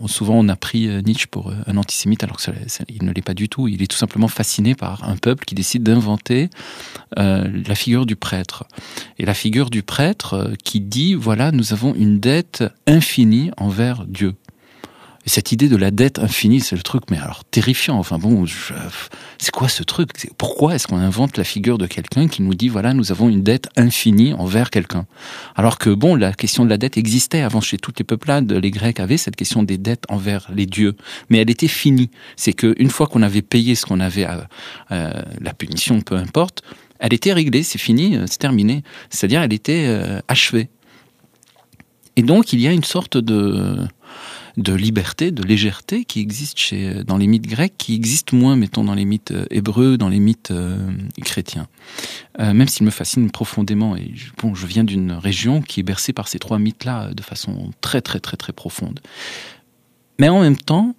souvent 0.07 0.35
on 0.35 0.49
a 0.49 0.57
pris 0.57 0.89
euh, 0.89 1.01
Nietzsche 1.01 1.27
pour 1.31 1.51
euh, 1.51 1.55
un 1.67 1.77
antisémite 1.77 2.25
alors 2.25 2.37
qu'il 2.37 3.05
ne 3.05 3.13
l'est 3.13 3.23
pas 3.23 3.35
du 3.35 3.49
tout. 3.49 3.69
Il 3.69 3.83
est 3.83 3.87
tout 3.87 3.97
simplement 3.97 4.29
fasciné 4.29 4.75
par 4.75 5.09
un 5.09 5.17
peuple 5.17 5.45
qui 5.45 5.55
décide 5.55 5.83
d'inventer 5.83 6.51
euh, 7.19 7.49
la 7.67 7.75
figure 7.75 8.07
du 8.07 8.17
prêtre. 8.17 8.65
Et 9.19 9.25
la 9.25 9.35
figure 9.35 9.71
du 9.71 9.83
prêtre 9.83 10.53
qui 10.65 10.81
dit, 10.81 11.15
voilà, 11.15 11.53
nous 11.53 11.73
avons 11.73 11.95
une 11.95 12.21
dette 12.21 12.65
infinie 12.87 13.51
envers 13.57 14.05
Dieu. 14.07 14.35
Et 15.25 15.31
cette 15.31 15.53
idée 15.53 15.69
de 15.69 15.77
la 15.77 15.93
dette 15.93 16.19
infinie, 16.19 16.61
c'est 16.61 16.75
le 16.75 16.83
truc, 16.83 17.05
mais 17.11 17.19
alors 17.19 17.45
terrifiant. 17.45 17.97
Enfin 17.97 18.19
bon, 18.19 18.45
c'est 19.39 19.53
quoi 19.53 19.69
ce 19.69 19.85
truc? 19.85 20.11
Pourquoi 20.37 20.75
est-ce 20.75 20.89
qu'on 20.89 20.97
invente 20.97 21.37
la 21.37 21.45
figure 21.45 21.79
de 21.79 21.87
quelqu'un 21.87 22.27
qui 22.27 22.43
nous 22.43 22.55
dit 22.55 22.69
voilà, 22.69 22.93
nous 22.93 23.13
avons 23.13 23.29
une 23.29 23.43
dette 23.43 23.69
infinie 23.77 24.35
envers 24.35 24.71
quelqu'un? 24.71 25.07
Alors 25.55 25.79
que 25.79 25.91
bon, 25.91 26.17
la 26.17 26.33
question 26.33 26.65
de 26.65 26.71
la 26.71 26.77
dette 26.77 26.97
existait 26.97 27.43
avant 27.43 27.61
chez 27.61 27.79
toutes 27.79 28.01
les 28.01 28.05
peuplades. 28.05 28.51
Les 28.51 28.71
Grecs 28.73 28.99
avaient 28.99 29.17
cette 29.17 29.37
question 29.37 29.63
des 29.63 29.79
dettes 29.79 30.05
envers 30.09 30.49
les 30.53 30.67
dieux, 30.67 30.97
mais 31.31 31.39
elle 31.39 31.51
était 31.51 31.69
finie. 31.69 32.11
C'est 32.37 32.53
que 32.53 32.75
une 32.79 32.91
fois 32.91 33.07
qu'on 33.07 33.23
avait 33.23 33.43
payé 33.43 33.77
ce 33.77 33.87
qu'on 33.87 34.01
avait, 34.01 34.25
à, 34.25 34.49
la 34.91 35.55
punition, 35.55 36.01
peu 36.01 36.17
importe, 36.17 36.63
elle 36.99 37.15
était 37.15 37.33
réglée, 37.33 37.63
c'est 37.63 37.79
fini, 37.79 38.17
euh, 38.17 38.27
c'est 38.29 38.39
terminé. 38.39 38.85
C'est-à-dire, 39.11 39.43
elle 39.43 39.53
était 39.53 39.87
euh, 39.89 40.21
achevée. 40.29 40.69
Et 42.15 42.23
donc, 42.23 42.53
il 42.53 42.61
y 42.61 42.69
a 42.69 42.73
une 42.73 42.85
sorte 42.85 43.17
de 43.17 43.79
de 44.57 44.75
liberté, 44.75 45.31
de 45.31 45.43
légèreté 45.43 46.05
qui 46.05 46.21
existe 46.21 46.59
chez, 46.59 47.05
dans 47.05 47.17
les 47.17 47.27
mythes 47.27 47.47
grecs, 47.47 47.75
qui 47.79 47.95
existe 47.95 48.33
moins, 48.33 48.57
mettons, 48.57 48.85
dans 48.85 48.95
les 48.95 49.05
mythes 49.05 49.31
euh, 49.31 49.47
hébreux, 49.51 49.97
dans 49.97 50.09
les 50.09 50.21
mythes 50.21 50.51
euh, 50.51 50.91
chrétiens. 51.23 51.69
Euh, 52.39 52.53
même 52.53 52.69
s'ils 52.69 52.85
me 52.85 52.91
fascinent 52.91 53.31
profondément. 53.31 53.97
Et 53.97 54.13
bon, 54.39 54.55
je 54.55 54.67
viens 54.67 54.85
d'une 54.85 55.13
région 55.13 55.63
qui 55.63 55.81
est 55.81 55.85
bercée 55.85 56.13
par 56.13 56.29
ces 56.29 56.39
trois 56.39 56.59
mythes-là 56.59 57.15
de 57.15 57.23
façon 57.23 57.71
très, 57.81 58.01
très, 58.01 58.21
très, 58.21 58.37
très 58.37 58.53
profonde. 58.53 59.01
Mais 60.19 60.29
en 60.29 60.41
même 60.41 60.57
temps, 60.57 60.95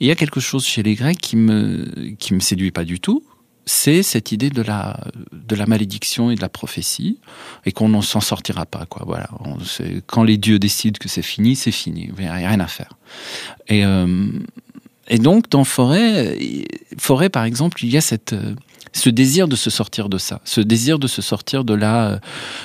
il 0.00 0.06
y 0.06 0.10
a 0.10 0.14
quelque 0.14 0.40
chose 0.40 0.66
chez 0.66 0.82
les 0.82 0.94
Grecs 0.94 1.18
qui 1.18 1.36
me, 1.36 2.10
qui 2.18 2.34
me 2.34 2.40
séduit 2.40 2.70
pas 2.70 2.84
du 2.84 3.00
tout, 3.00 3.22
c'est 3.66 4.04
cette 4.04 4.30
idée 4.30 4.48
de 4.48 4.62
la 4.62 4.98
de 5.32 5.56
la 5.56 5.66
malédiction 5.66 6.30
et 6.30 6.36
de 6.36 6.40
la 6.40 6.48
prophétie 6.48 7.18
et 7.64 7.72
qu'on 7.72 7.88
ne 7.88 8.00
s'en 8.00 8.20
sortira 8.20 8.64
pas 8.64 8.86
quoi. 8.86 9.02
Voilà. 9.04 9.28
Quand 10.06 10.22
les 10.22 10.38
dieux 10.38 10.60
décident 10.60 10.96
que 10.98 11.08
c'est 11.08 11.22
fini 11.22 11.56
c'est 11.56 11.72
fini. 11.72 12.10
Il 12.16 12.22
n'y 12.22 12.28
a 12.28 12.34
rien 12.34 12.60
à 12.60 12.68
faire. 12.68 12.92
Et 13.66 13.84
euh, 13.84 14.28
et 15.08 15.18
donc 15.18 15.50
dans 15.50 15.64
forêt 15.64 16.38
forêt 16.96 17.28
par 17.28 17.44
exemple 17.44 17.84
il 17.84 17.90
y 17.90 17.96
a 17.96 18.00
cette 18.00 18.34
ce 18.96 19.10
désir 19.10 19.46
de 19.46 19.56
se 19.56 19.70
sortir 19.70 20.08
de 20.08 20.18
ça, 20.18 20.40
ce 20.44 20.60
désir 20.60 20.98
de 20.98 21.06
se 21.06 21.22
sortir 21.22 21.64
de 21.64 21.74
la 21.74 22.20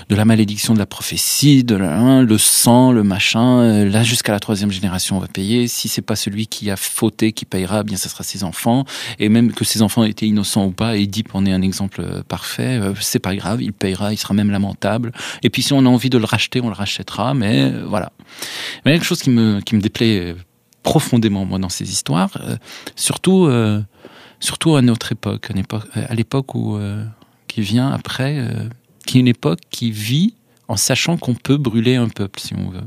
de 0.10 0.16
la 0.16 0.26
malédiction 0.26 0.74
de 0.74 0.80
la 0.80 0.86
prophétie, 0.86 1.64
de 1.64 1.76
la, 1.76 1.98
hein, 1.98 2.24
le 2.24 2.38
sang, 2.38 2.92
le 2.92 3.04
machin. 3.04 3.60
Euh, 3.60 3.90
là, 3.90 4.04
jusqu'à 4.04 4.32
la 4.32 4.40
troisième 4.40 4.72
génération, 4.72 5.18
on 5.18 5.20
va 5.20 5.28
payer. 5.28 5.68
Si 5.68 5.90
c'est 5.90 6.02
pas 6.02 6.16
celui 6.16 6.48
qui 6.48 6.72
a 6.72 6.78
fauté 6.78 7.34
qui 7.34 7.46
payera, 7.46 7.82
eh 7.82 7.84
bien, 7.84 7.98
ça 7.98 8.10
sera 8.10 8.24
ses 8.24 8.44
enfants. 8.44 8.86
Et 9.20 9.30
même 9.30 9.52
que 9.52 9.66
ses 9.66 9.82
enfants 9.82 10.04
étaient 10.04 10.28
innocents 10.28 10.66
ou 10.66 10.72
pas, 10.72 10.98
Édipe 10.98 11.36
en 11.36 11.46
est 11.46 11.52
un 11.52 11.62
exemple 11.62 12.02
euh, 12.02 12.24
parfait. 12.24 12.80
Euh, 12.80 12.94
c'est 13.00 13.20
pas 13.20 13.36
grave, 13.36 13.62
il 13.62 13.74
payera, 13.74 14.14
il 14.14 14.18
sera 14.18 14.34
même 14.34 14.52
lamentable. 14.52 15.12
Et 15.44 15.50
puis, 15.50 15.62
si 15.62 15.74
on 15.74 15.80
a 15.80 15.90
envie 15.90 16.10
de 16.10 16.18
le 16.18 16.26
racheter, 16.26 16.62
on 16.62 16.70
le 16.70 16.76
rachètera. 16.76 17.34
Mais 17.34 17.72
voilà. 17.86 18.12
Mais 18.86 18.94
quelque 18.94 19.06
chose 19.06 19.22
qui 19.22 19.30
me 19.30 19.60
qui 19.62 19.76
me 19.76 19.82
déplaît 19.82 20.36
profondément 20.84 21.46
moi 21.46 21.60
dans 21.60 21.70
ces 21.70 21.92
histoires, 21.92 22.32
surtout 22.96 23.48
surtout 24.42 24.76
à 24.76 24.82
notre 24.82 25.14
époque, 25.14 25.50
à 25.96 26.14
l'époque 26.14 26.54
où 26.56 26.78
qui 27.48 27.62
vient 27.62 27.90
après, 27.90 28.46
qui 29.06 29.18
est 29.18 29.22
une 29.22 29.30
époque 29.30 29.60
qui 29.70 29.92
vit 29.92 30.36
en 30.68 30.76
sachant 30.76 31.18
qu'on 31.18 31.36
peut 31.36 31.58
brûler 31.58 31.96
un 31.96 32.10
peuple 32.10 32.40
si 32.40 32.54
on 32.56 32.70
veut, 32.70 32.84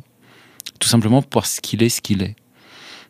tout 0.78 0.88
simplement 0.88 1.22
parce 1.22 1.60
qu'il 1.60 1.82
est 1.82 1.88
ce 1.88 2.02
qu'il 2.02 2.22
est. 2.22 2.36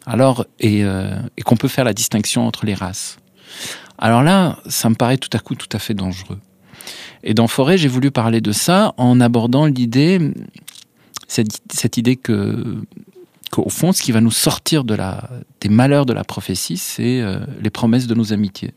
Alors 0.07 0.47
et, 0.61 0.81
et 0.81 1.43
qu'on 1.43 1.57
peut 1.57 1.69
faire 1.69 1.85
la 1.85 1.95
distinction 1.95 2.47
entre 2.47 2.65
les 2.65 2.75
races. 2.75 3.19
Alors 3.99 4.23
là, 4.23 4.59
ça 4.69 4.89
me 4.89 4.95
paraît 4.95 5.19
tout 5.19 5.31
à 5.33 5.39
coup 5.41 5.57
tout 5.57 5.69
à 5.73 5.79
fait 5.79 5.95
dangereux. 5.95 6.39
Et 7.23 7.35
dans 7.35 7.49
Forêt, 7.49 7.79
j'ai 7.79 7.89
voulu 7.89 8.11
parler 8.11 8.41
de 8.41 8.53
ça 8.53 8.93
en 8.99 9.21
abordant 9.21 9.67
l'idée, 9.67 10.33
cette, 11.27 11.97
idée 11.97 12.17
que, 12.17 12.83
qu'au 13.55 13.69
fond, 13.69 13.93
ce 13.93 14.03
qui 14.03 14.11
va 14.11 14.21
nous 14.21 14.33
sortir 14.33 14.83
des 14.85 15.69
malheurs 15.69 16.07
de 16.07 16.13
la 16.13 16.25
prophétie, 16.25 16.77
c'est 16.77 17.21
euh, 17.21 17.39
les 17.61 17.71
promesses 17.71 18.09
de 18.09 18.15
nos 18.15 18.33
amitiés. 18.33 18.73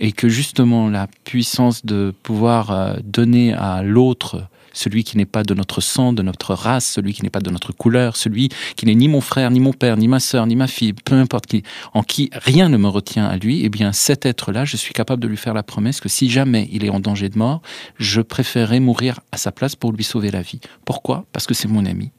Et 0.00 0.10
que 0.10 0.28
justement, 0.28 0.88
la 0.88 1.06
puissance 1.22 1.86
de 1.86 2.12
pouvoir 2.24 2.70
euh, 2.72 2.94
donner 3.04 3.52
à 3.52 3.82
l'autre 3.84 4.48
celui 4.76 5.04
qui 5.04 5.16
n'est 5.16 5.26
pas 5.26 5.42
de 5.42 5.54
notre 5.54 5.80
sang, 5.80 6.12
de 6.12 6.22
notre 6.22 6.54
race, 6.54 6.86
celui 6.86 7.14
qui 7.14 7.22
n'est 7.22 7.30
pas 7.30 7.40
de 7.40 7.50
notre 7.50 7.72
couleur, 7.72 8.16
celui 8.16 8.50
qui 8.76 8.86
n'est 8.86 8.94
ni 8.94 9.08
mon 9.08 9.20
frère, 9.20 9.50
ni 9.50 9.60
mon 9.60 9.72
père, 9.72 9.96
ni 9.96 10.06
ma 10.06 10.20
sœur, 10.20 10.46
ni 10.46 10.54
ma 10.54 10.66
fille, 10.66 10.92
peu 10.92 11.14
importe 11.14 11.46
qui, 11.46 11.62
en 11.94 12.02
qui 12.02 12.30
rien 12.32 12.68
ne 12.68 12.76
me 12.76 12.88
retient 12.88 13.26
à 13.26 13.36
lui, 13.36 13.64
eh 13.64 13.68
bien 13.68 13.92
cet 13.92 14.26
être-là, 14.26 14.64
je 14.64 14.76
suis 14.76 14.92
capable 14.92 15.22
de 15.22 15.28
lui 15.28 15.36
faire 15.36 15.54
la 15.54 15.62
promesse 15.62 16.00
que 16.00 16.08
si 16.08 16.28
jamais 16.28 16.68
il 16.70 16.84
est 16.84 16.90
en 16.90 17.00
danger 17.00 17.28
de 17.28 17.38
mort, 17.38 17.62
je 17.98 18.20
préférerais 18.20 18.80
mourir 18.80 19.20
à 19.32 19.38
sa 19.38 19.52
place 19.52 19.76
pour 19.76 19.92
lui 19.92 20.04
sauver 20.04 20.30
la 20.30 20.42
vie. 20.42 20.60
Pourquoi? 20.84 21.24
Parce 21.32 21.46
que 21.46 21.54
c'est 21.54 21.68
mon 21.68 21.86
ami. 21.86 22.10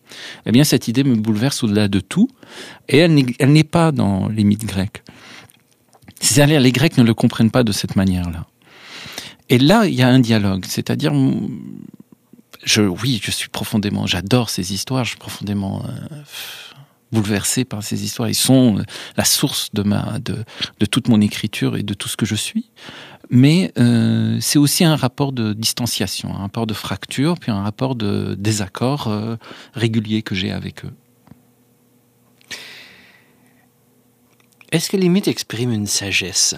Eh 0.46 0.52
bien 0.52 0.64
cette 0.64 0.88
idée 0.88 1.04
me 1.04 1.16
bouleverse 1.16 1.64
au-delà 1.64 1.88
de 1.88 2.00
tout, 2.00 2.30
et 2.90 2.98
elle 2.98 3.14
n'est 3.14 3.64
pas 3.64 3.92
dans 3.92 4.28
les 4.30 4.44
mythes 4.44 4.66
grecs. 4.66 5.04
C'est-à-dire 6.20 6.60
les 6.60 6.72
Grecs 6.72 6.98
ne 6.98 7.04
le 7.04 7.14
comprennent 7.14 7.52
pas 7.52 7.64
de 7.64 7.72
cette 7.72 7.96
manière-là. 7.96 8.48
Et 9.50 9.60
là, 9.60 9.86
il 9.86 9.94
y 9.94 10.02
a 10.02 10.08
un 10.08 10.20
dialogue, 10.20 10.66
c'est-à-dire 10.68 11.14
je, 12.68 12.82
oui, 12.82 13.20
je 13.24 13.32
suis 13.32 13.50
profondément, 13.50 14.06
j'adore 14.06 14.50
ces 14.50 14.74
histoires, 14.74 15.06
je 15.06 15.12
suis 15.12 15.18
profondément 15.18 15.84
euh, 15.86 16.22
bouleversé 17.14 17.64
par 17.64 17.82
ces 17.82 18.04
histoires. 18.04 18.28
Ils 18.28 18.36
sont 18.36 18.84
la 19.16 19.24
source 19.24 19.70
de 19.74 19.84
ma, 19.84 20.20
de, 20.20 20.44
de 20.80 20.86
toute 20.86 21.08
mon 21.08 21.22
écriture 21.22 21.78
et 21.78 21.84
de 21.84 21.94
tout 21.94 22.10
ce 22.10 22.18
que 22.18 22.26
je 22.26 22.36
suis. 22.36 22.70
Mais 23.30 23.72
euh, 23.78 24.38
c'est 24.42 24.60
aussi 24.60 24.84
un 24.84 24.96
rapport 24.96 25.32
de 25.32 25.54
distanciation, 25.54 26.34
un 26.36 26.40
rapport 26.40 26.68
de 26.68 26.74
fracture, 26.74 27.38
puis 27.40 27.52
un 27.52 27.62
rapport 27.62 27.96
de 27.96 28.36
désaccord 28.38 29.08
euh, 29.08 29.38
régulier 29.74 30.22
que 30.22 30.36
j'ai 30.36 30.52
avec 30.52 30.84
eux. 30.86 30.94
Est-ce 34.74 34.90
que 34.90 34.98
les 34.98 35.08
mythes 35.08 35.30
expriment 35.30 35.72
une 35.72 35.88
sagesse? 35.88 36.56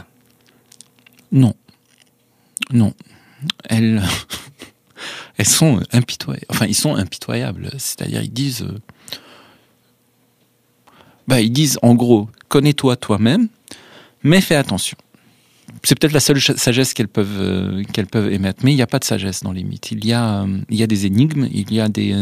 Non. 1.32 1.54
Non. 2.72 2.94
Elles, 3.70 4.02
elles 5.40 5.48
sont 5.48 5.80
impitoyables. 5.94 6.46
Enfin, 6.50 6.66
ils 6.66 6.76
sont 6.76 6.96
impitoyables. 6.96 7.70
C'est-à-dire, 7.78 8.22
ils 8.22 8.32
disent, 8.32 8.64
euh, 8.64 8.78
bah, 11.30 11.40
ils 11.40 11.50
disent 11.50 11.80
en 11.82 11.96
gros, 11.96 12.28
connais-toi 12.50 12.98
toi-même, 12.98 13.48
mais 14.22 14.42
fais 14.42 14.56
attention. 14.56 14.98
C'est 15.84 15.98
peut-être 15.98 16.12
la 16.12 16.20
seule 16.20 16.42
sagesse 16.42 16.94
qu'elles 16.94 17.08
peuvent 17.08 17.40
euh, 17.40 17.84
qu'elles 17.94 18.08
peuvent 18.08 18.34
émettre, 18.34 18.66
mais 18.66 18.74
il 18.74 18.76
n'y 18.76 18.82
a 18.82 18.88
pas 18.88 19.00
de 19.00 19.06
sagesse 19.06 19.42
dans 19.42 19.54
les 19.54 19.64
mythes. 19.64 19.94
Il 19.94 20.06
y 20.06 20.12
a 20.12 20.42
euh, 20.42 20.58
il 20.68 20.76
y 20.76 20.84
a 20.84 20.88
des 20.88 21.06
énigmes, 21.06 21.48
il 21.50 21.72
y 21.72 21.80
a 21.80 21.88
des 21.88 22.14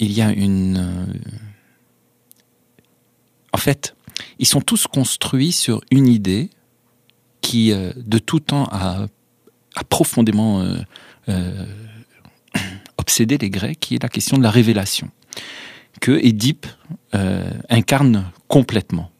il 0.00 0.12
y 0.12 0.20
a 0.20 0.32
une 0.32 1.20
en 3.52 3.58
fait, 3.58 3.94
ils 4.40 4.46
sont 4.46 4.60
tous 4.60 4.88
construits 4.88 5.52
sur 5.52 5.82
une 5.92 6.08
idée 6.08 6.50
qui, 7.42 7.70
de 7.70 8.18
tout 8.18 8.40
temps, 8.40 8.64
a 8.72 9.06
a 9.74 9.84
profondément 9.84 10.60
euh, 10.60 10.76
euh, 11.28 11.66
obsédé 12.98 13.38
les 13.38 13.50
Grecs, 13.50 13.78
qui 13.80 13.94
est 13.94 14.02
la 14.02 14.08
question 14.08 14.38
de 14.38 14.42
la 14.42 14.50
révélation, 14.50 15.10
que 16.00 16.12
Édipe 16.24 16.66
euh, 17.14 17.50
incarne 17.68 18.30
complètement. 18.48 19.10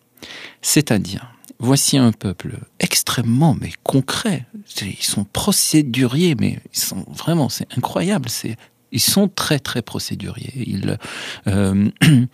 C'est-à-dire, 0.63 1.33
voici 1.59 1.99
un 1.99 2.13
peuple 2.13 2.59
extrêmement 2.81 3.57
mais 3.61 3.71
concret. 3.83 4.47
Ils 4.83 4.97
sont 5.05 5.25
procéduriers, 5.25 6.35
mais 6.39 6.59
ils 6.73 6.79
sont 6.79 7.05
vraiment, 7.09 7.49
c'est 7.49 7.67
incroyable. 7.77 8.29
C'est 8.29 8.57
ils 8.91 9.01
sont 9.01 9.29
très 9.29 9.59
très 9.59 9.83
procéduriers. 9.83 10.53
Ils, 10.67 10.99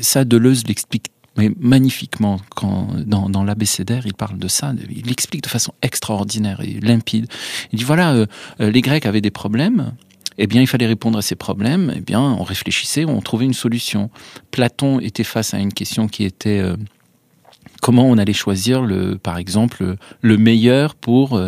ça, 0.00 0.24
Deleuze 0.24 0.66
l'explique 0.66 1.08
mais 1.36 1.50
magnifiquement 1.58 2.38
quand 2.54 2.88
dans, 3.06 3.28
dans 3.28 3.44
l'abécédaire 3.44 4.06
il 4.06 4.14
parle 4.14 4.38
de 4.38 4.48
ça 4.48 4.72
il 4.90 5.10
explique 5.10 5.42
de 5.42 5.48
façon 5.48 5.72
extraordinaire 5.82 6.60
et 6.60 6.80
limpide 6.80 7.26
il 7.72 7.78
dit 7.78 7.84
voilà 7.84 8.12
euh, 8.12 8.26
euh, 8.60 8.70
les 8.70 8.80
grecs 8.80 9.06
avaient 9.06 9.20
des 9.20 9.30
problèmes 9.30 9.92
eh 10.36 10.48
bien, 10.48 10.60
il 10.60 10.66
fallait 10.66 10.88
répondre 10.88 11.16
à 11.16 11.22
ces 11.22 11.36
problèmes. 11.36 11.92
Eh 11.94 12.00
bien, 12.00 12.20
on 12.20 12.42
réfléchissait, 12.42 13.04
on 13.04 13.20
trouvait 13.20 13.44
une 13.44 13.54
solution. 13.54 14.10
Platon 14.50 14.98
était 14.98 15.22
face 15.22 15.54
à 15.54 15.60
une 15.60 15.72
question 15.72 16.08
qui 16.08 16.24
était 16.24 16.58
euh, 16.58 16.74
comment 17.80 18.04
on 18.08 18.18
allait 18.18 18.32
choisir 18.32 18.82
le, 18.82 19.16
par 19.16 19.38
exemple, 19.38 19.94
le 20.22 20.36
meilleur 20.36 20.96
pour 20.96 21.40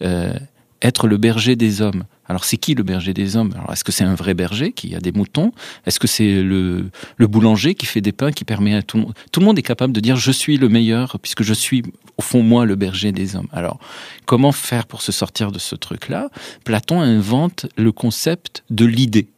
être 0.00 1.06
le 1.06 1.16
berger 1.18 1.54
des 1.54 1.82
hommes. 1.82 2.02
Alors 2.32 2.46
c'est 2.46 2.56
qui 2.56 2.74
le 2.74 2.82
berger 2.82 3.12
des 3.12 3.36
hommes? 3.36 3.52
Est-ce 3.70 3.84
que 3.84 3.92
c'est 3.92 4.04
un 4.04 4.14
vrai 4.14 4.32
berger 4.32 4.72
qui 4.72 4.94
a 4.94 5.00
des 5.00 5.12
moutons? 5.12 5.52
Est-ce 5.84 6.00
que 6.00 6.06
c'est 6.06 6.42
le, 6.42 6.88
le, 7.18 7.26
boulanger 7.26 7.74
qui 7.74 7.84
fait 7.84 8.00
des 8.00 8.12
pains 8.12 8.32
qui 8.32 8.46
permet 8.46 8.74
à 8.74 8.80
tout 8.80 8.96
le 8.96 9.02
monde? 9.02 9.14
Tout 9.32 9.40
le 9.40 9.44
monde 9.44 9.58
est 9.58 9.62
capable 9.62 9.92
de 9.92 10.00
dire 10.00 10.16
je 10.16 10.32
suis 10.32 10.56
le 10.56 10.70
meilleur 10.70 11.18
puisque 11.20 11.42
je 11.42 11.52
suis 11.52 11.82
au 12.16 12.22
fond 12.22 12.42
moi 12.42 12.64
le 12.64 12.74
berger 12.74 13.12
des 13.12 13.36
hommes. 13.36 13.48
Alors 13.52 13.78
comment 14.24 14.50
faire 14.50 14.86
pour 14.86 15.02
se 15.02 15.12
sortir 15.12 15.52
de 15.52 15.58
ce 15.58 15.74
truc-là? 15.74 16.30
Platon 16.64 17.02
invente 17.02 17.66
le 17.76 17.92
concept 17.92 18.64
de 18.70 18.86
l'idée. 18.86 19.28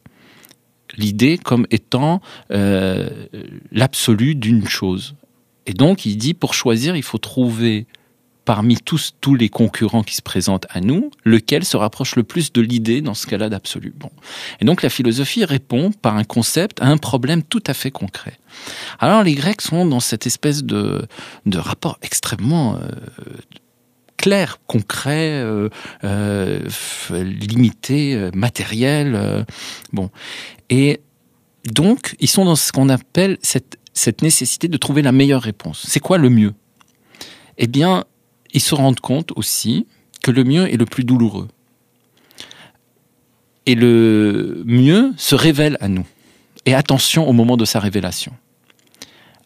L'idée 0.95 1.37
comme 1.37 1.67
étant 1.71 2.21
euh, 2.51 3.09
l'absolu 3.73 4.35
d'une 4.35 4.69
chose. 4.69 5.15
Et 5.65 5.73
donc 5.73 6.05
il 6.05 6.15
dit 6.15 6.33
pour 6.33 6.53
choisir 6.53 6.95
il 6.95 7.03
faut 7.03 7.17
trouver 7.17 7.87
parmi 8.45 8.77
tous, 8.77 9.15
tous 9.19 9.35
les 9.35 9.49
concurrents 9.49 10.03
qui 10.03 10.15
se 10.15 10.21
présentent 10.21 10.67
à 10.69 10.79
nous, 10.79 11.11
lequel 11.23 11.65
se 11.65 11.75
rapproche 11.75 12.15
le 12.15 12.23
plus 12.23 12.53
de 12.53 12.61
l'idée 12.61 13.01
dans 13.01 13.15
ce 13.15 13.27
cas-là 13.27 13.49
d'absolu. 13.49 13.93
Bon. 13.97 14.11
Et 14.61 14.65
donc 14.65 14.83
la 14.83 14.89
philosophie 14.89 15.43
répond 15.43 15.91
par 15.91 16.15
un 16.15 16.23
concept 16.23 16.81
à 16.81 16.87
un 16.87 16.97
problème 16.97 17.43
tout 17.43 17.63
à 17.67 17.73
fait 17.73 17.91
concret. 17.91 18.37
Alors 18.99 19.23
les 19.23 19.33
Grecs 19.33 19.61
sont 19.61 19.85
dans 19.85 19.99
cette 19.99 20.27
espèce 20.27 20.63
de, 20.63 21.05
de 21.45 21.57
rapport 21.57 21.97
extrêmement 22.01 22.75
euh, 22.75 22.89
clair, 24.17 24.59
concret, 24.67 25.31
euh, 25.33 25.69
euh, 26.03 26.59
limité, 27.11 28.29
matériel. 28.33 29.45
bon. 29.91 30.09
Et 30.69 31.01
donc, 31.65 32.15
ils 32.19 32.29
sont 32.29 32.45
dans 32.45 32.55
ce 32.55 32.71
qu'on 32.71 32.89
appelle 32.89 33.37
cette, 33.41 33.77
cette 33.93 34.21
nécessité 34.21 34.67
de 34.67 34.77
trouver 34.77 35.01
la 35.01 35.11
meilleure 35.11 35.41
réponse. 35.41 35.83
C'est 35.87 35.99
quoi 35.99 36.17
le 36.17 36.29
mieux? 36.29 36.53
Eh 37.57 37.67
bien, 37.67 38.03
ils 38.53 38.61
se 38.61 38.75
rendent 38.75 38.99
compte 38.99 39.31
aussi 39.35 39.87
que 40.23 40.31
le 40.31 40.43
mieux 40.43 40.71
est 40.71 40.77
le 40.77 40.85
plus 40.85 41.03
douloureux. 41.03 41.47
Et 43.65 43.75
le 43.75 44.63
mieux 44.65 45.13
se 45.17 45.35
révèle 45.35 45.77
à 45.81 45.87
nous. 45.87 46.05
Et 46.65 46.73
attention 46.73 47.27
au 47.27 47.33
moment 47.33 47.57
de 47.57 47.65
sa 47.65 47.79
révélation. 47.79 48.33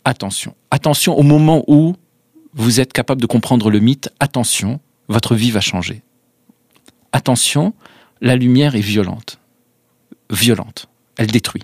Attention. 0.06 0.56
Attention 0.72 1.18
au 1.18 1.24
moment 1.24 1.64
où 1.68 1.96
vous 2.54 2.80
êtes 2.80 2.94
capable 2.94 3.22
de 3.22 3.28
comprendre 3.28 3.70
le 3.70 3.80
mythe. 3.80 4.10
Attention, 4.20 4.80
votre 5.08 5.36
vie 5.36 5.52
va 5.52 5.62
changer. 5.62 6.02
Attention, 7.12 7.74
la 8.22 8.36
lumière 8.36 8.76
est 8.76 8.82
violente. 8.82 9.40
Violente. 10.30 10.88
Elle 11.18 11.28
détruit. 11.28 11.64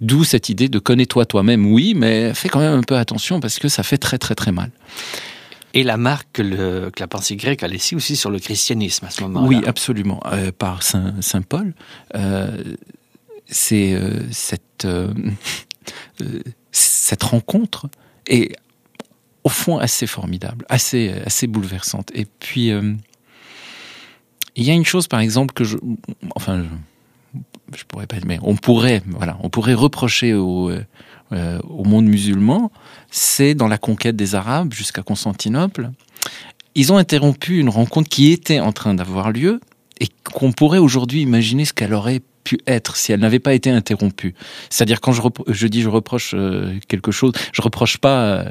D'où 0.00 0.24
cette 0.24 0.48
idée 0.48 0.68
de 0.68 0.78
connais-toi 0.78 1.24
toi-même, 1.24 1.72
oui, 1.72 1.94
mais 1.96 2.34
fais 2.34 2.48
quand 2.48 2.60
même 2.60 2.78
un 2.78 2.82
peu 2.82 2.96
attention 2.96 3.40
parce 3.40 3.58
que 3.58 3.68
ça 3.68 3.82
fait 3.82 3.98
très 3.98 4.18
très 4.18 4.34
très 4.34 4.52
mal. 4.52 4.70
Et 5.74 5.82
la 5.82 5.96
marque 5.96 6.28
que, 6.34 6.90
la 6.98 7.08
pensée 7.08 7.34
grecque 7.34 7.64
a 7.64 7.68
laissée 7.68 7.96
aussi 7.96 8.14
sur 8.14 8.30
le 8.30 8.38
christianisme 8.38 9.04
à 9.06 9.10
ce 9.10 9.22
moment-là. 9.22 9.46
Oui, 9.46 9.60
absolument. 9.66 10.20
Euh, 10.26 10.52
par 10.52 10.84
Saint, 10.84 11.42
Paul, 11.48 11.74
euh, 12.14 12.76
c'est 13.46 13.92
euh, 13.94 14.20
cette, 14.30 14.86
rencontre 17.22 17.88
est 18.28 18.56
au 19.42 19.48
fond 19.48 19.78
assez 19.78 20.06
formidable, 20.06 20.64
assez, 20.68 21.12
assez 21.26 21.48
bouleversante. 21.48 22.10
Et 22.14 22.24
puis, 22.24 22.68
il 22.68 24.62
y 24.62 24.70
a 24.70 24.74
une 24.74 24.84
chose, 24.84 25.08
par 25.08 25.18
exemple, 25.18 25.54
que 25.54 25.64
je... 25.64 25.76
Enfin, 26.36 26.62
je, 26.62 27.78
je 27.78 27.84
pourrais 27.84 28.06
pas... 28.06 28.16
Mais 28.24 28.38
on 28.42 28.54
pourrait, 28.54 29.02
voilà, 29.08 29.36
on 29.42 29.50
pourrait 29.50 29.74
reprocher 29.74 30.34
au 30.34 30.70
euh, 31.34 31.58
au 31.68 31.84
monde 31.84 32.06
musulman, 32.06 32.70
c'est 33.10 33.54
dans 33.54 33.66
la 33.66 33.78
conquête 33.78 34.14
des 34.14 34.34
Arabes 34.34 34.72
jusqu'à 34.72 35.02
Constantinople. 35.02 35.90
Ils 36.74 36.92
ont 36.92 36.96
interrompu 36.96 37.58
une 37.58 37.68
rencontre 37.68 38.08
qui 38.08 38.30
était 38.30 38.60
en 38.60 38.72
train 38.72 38.94
d'avoir 38.94 39.32
lieu 39.32 39.60
et 40.00 40.08
qu'on 40.32 40.52
pourrait 40.52 40.78
aujourd'hui 40.78 41.22
imaginer 41.22 41.64
ce 41.64 41.72
qu'elle 41.72 41.94
aurait 41.94 42.22
pu 42.44 42.58
être 42.66 42.96
si 42.96 43.10
elle 43.10 43.20
n'avait 43.20 43.38
pas 43.38 43.54
été 43.54 43.70
interrompue. 43.70 44.34
C'est-à-dire 44.70 45.00
quand 45.00 45.12
je, 45.12 45.66
dis 45.66 45.82
je 45.82 45.88
reproche 45.88 46.34
euh, 46.34 46.78
quelque 46.88 47.10
chose, 47.10 47.32
je 47.52 47.62
reproche 47.62 47.98
pas 47.98 48.44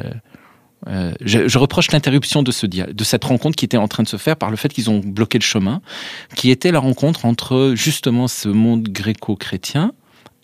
euh, 0.87 1.13
je, 1.21 1.57
reproche 1.57 1.91
l'interruption 1.91 2.43
de, 2.43 2.51
ce 2.51 2.65
de 2.65 3.03
cette 3.03 3.23
rencontre 3.23 3.55
qui 3.55 3.63
était 3.63 3.77
en 3.77 3.87
train 3.87 4.03
de 4.03 4.09
se 4.09 4.17
faire 4.17 4.35
par 4.35 4.49
le 4.49 4.57
fait 4.57 4.73
qu'ils 4.73 4.89
ont 4.89 4.99
bloqué 4.99 5.37
le 5.37 5.43
chemin, 5.43 5.81
qui 6.35 6.49
était 6.49 6.71
la 6.71 6.79
rencontre 6.79 7.25
entre 7.25 7.73
justement 7.75 8.27
ce 8.27 8.49
monde 8.49 8.89
gréco-chrétien 8.89 9.93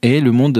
et 0.03 0.21
le 0.21 0.31
monde, 0.31 0.57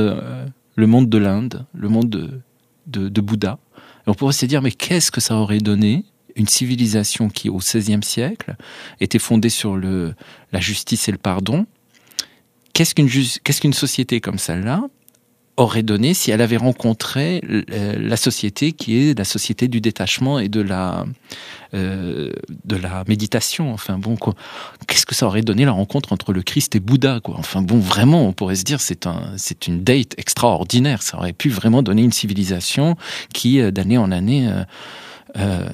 le 0.79 0.87
monde 0.87 1.09
de 1.09 1.17
l'Inde, 1.17 1.65
le 1.73 1.89
monde 1.89 2.41
de, 2.87 3.21
Bouddha. 3.21 3.59
On 4.07 4.13
pourrait 4.13 4.33
se 4.33 4.45
dire, 4.45 4.61
mais 4.61 4.71
qu'est-ce 4.71 5.11
que 5.11 5.21
ça 5.21 5.35
aurait 5.35 5.59
donné 5.59 6.05
une 6.35 6.47
civilisation 6.47 7.29
qui, 7.29 7.49
au 7.49 7.57
XVIe 7.57 8.01
siècle, 8.01 8.55
était 9.01 9.19
fondée 9.19 9.49
sur 9.49 9.77
la 9.77 10.59
justice 10.59 11.09
et 11.09 11.11
le 11.11 11.17
pardon? 11.17 11.67
Qu'est-ce 12.73 12.95
qu'une 12.95 13.09
qu'est-ce 13.43 13.59
qu'une 13.59 13.73
société 13.73 14.21
comme 14.21 14.37
celle-là 14.37 14.83
aurait 15.59 15.83
donné 15.83 16.13
si 16.13 16.31
elle 16.31 16.41
avait 16.41 16.57
rencontré 16.57 17.41
la 17.69 18.17
société 18.17 18.71
qui 18.71 18.97
est 18.97 19.17
la 19.17 19.25
société 19.25 19.67
du 19.67 19.81
détachement 19.81 20.39
et 20.39 20.49
de 20.49 20.61
la 20.61 21.05
euh, 21.73 22.31
de 22.65 22.75
la 22.75 23.03
méditation. 23.07 23.73
Enfin 23.73 23.97
bon, 23.99 24.15
qu'est-ce 24.87 25.05
que 25.05 25.13
ça 25.13 25.27
aurait 25.27 25.41
donné 25.41 25.65
la 25.65 25.71
rencontre 25.71 26.13
entre 26.13 26.33
le 26.33 26.41
Christ 26.41 26.75
et 26.75 26.79
Bouddha 26.79 27.19
quoi? 27.19 27.35
Enfin 27.37 27.61
bon, 27.61 27.77
vraiment, 27.77 28.27
on 28.27 28.33
pourrait 28.33 28.55
se 28.55 28.63
dire 28.63 28.81
c'est 28.81 29.05
un 29.05 29.33
c'est 29.37 29.67
une 29.67 29.83
date 29.83 30.15
extraordinaire. 30.17 31.01
Ça 31.03 31.17
aurait 31.17 31.33
pu 31.33 31.49
vraiment 31.49 31.83
donner 31.83 32.01
une 32.01 32.11
civilisation 32.11 32.95
qui 33.33 33.59
euh, 33.59 33.71
d'année 33.71 33.97
en 33.97 34.11
année, 34.11 34.47
euh, 34.47 34.63
euh, 35.37 35.69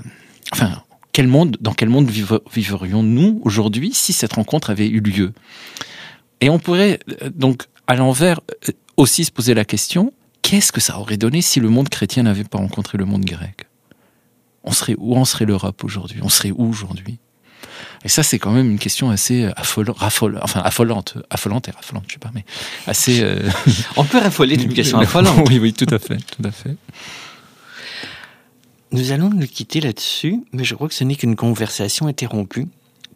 enfin 0.51 0.81
quel 1.11 1.27
monde, 1.27 1.55
dans 1.61 1.73
quel 1.73 1.87
monde 1.87 2.09
viverions-nous 2.09 3.39
aujourd'hui 3.45 3.91
si 3.93 4.11
cette 4.11 4.33
rencontre 4.33 4.69
avait 4.69 4.89
eu 4.89 4.99
lieu? 4.99 5.31
Et 6.41 6.49
on 6.49 6.59
pourrait 6.59 6.99
euh, 7.21 7.29
donc 7.33 7.63
à 7.87 7.95
l'envers 7.95 8.41
aussi 8.97 9.25
se 9.25 9.31
poser 9.31 9.53
la 9.53 9.65
question, 9.65 10.13
qu'est-ce 10.41 10.71
que 10.71 10.81
ça 10.81 10.99
aurait 10.99 11.17
donné 11.17 11.41
si 11.41 11.59
le 11.59 11.69
monde 11.69 11.89
chrétien 11.89 12.23
n'avait 12.23 12.43
pas 12.43 12.57
rencontré 12.57 12.97
le 12.97 13.05
monde 13.05 13.25
grec? 13.25 13.65
On 14.63 14.71
serait 14.71 14.95
où 14.97 15.15
en 15.15 15.25
serait 15.25 15.45
l'Europe 15.45 15.83
aujourd'hui? 15.83 16.19
On 16.23 16.29
serait 16.29 16.51
où 16.51 16.67
aujourd'hui? 16.67 17.19
Et 18.03 18.09
ça, 18.09 18.23
c'est 18.23 18.39
quand 18.39 18.51
même 18.51 18.69
une 18.71 18.79
question 18.79 19.09
assez 19.09 19.49
affolante, 19.55 19.97
enfin 19.99 20.61
affolante, 20.61 21.17
affolante 21.29 21.67
et 21.67 21.71
raffolante, 21.71 22.03
je 22.07 22.13
sais 22.13 22.19
pas, 22.19 22.31
mais 22.33 22.45
assez. 22.87 23.21
Euh... 23.21 23.49
On 23.97 24.03
peut 24.03 24.19
raffoler 24.19 24.57
d'une 24.57 24.73
question 24.73 24.99
affolante. 24.99 25.39
oui, 25.49 25.59
oui, 25.59 25.73
tout 25.73 25.87
à 25.89 25.99
fait, 25.99 26.17
tout 26.17 26.43
à 26.43 26.51
fait. 26.51 26.75
Nous 28.91 29.11
allons 29.11 29.29
nous 29.29 29.47
quitter 29.47 29.81
là-dessus, 29.81 30.43
mais 30.53 30.63
je 30.63 30.75
crois 30.75 30.87
que 30.87 30.93
ce 30.93 31.03
n'est 31.03 31.15
qu'une 31.15 31.35
conversation 31.35 32.07
interrompue 32.07 32.67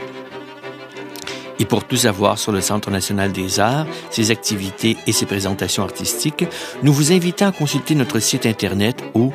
Et 1.59 1.65
pour 1.65 1.85
tout 1.85 1.97
savoir 1.97 2.39
sur 2.39 2.53
le 2.53 2.61
Centre 2.61 2.91
national 2.91 3.33
des 3.33 3.61
arts, 3.61 3.87
ses 4.11 4.31
activités 4.31 4.97
et 5.07 5.13
ses 5.13 5.27
présentations 5.27 5.83
artistiques, 5.83 6.45
nous 6.83 6.93
vous 6.93 7.13
invitons 7.13 7.47
à 7.47 7.53
consulter 7.53 7.95
notre 7.95 8.19
site 8.19 8.47
internet 8.47 9.03
au 9.15 9.33